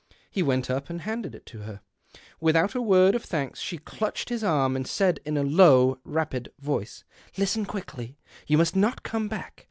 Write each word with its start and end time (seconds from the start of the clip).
He 0.31 0.41
went 0.41 0.67
up 0.71 0.89
and 0.89 1.01
handed 1.01 1.35
it 1.35 1.45
to 1.45 1.59
her. 1.59 1.79
Without 2.39 2.73
a 2.73 2.81
word 2.81 3.13
of 3.13 3.23
thanks 3.23 3.59
she 3.59 3.77
clutched 3.77 4.29
his 4.29 4.43
arm, 4.43 4.75
and 4.75 4.87
said 4.87 5.19
in 5.25 5.37
a 5.37 5.43
low, 5.43 5.99
rapid 6.03 6.51
voice 6.59 7.03
—"Listen 7.37 7.65
quickly. 7.67 8.17
You 8.47 8.57
must 8.57 8.75
not 8.75 9.03
come 9.03 9.25
I 9.25 9.37
tack. 9.37 9.59